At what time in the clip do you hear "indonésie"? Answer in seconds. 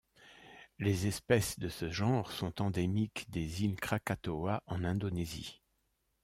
4.83-5.61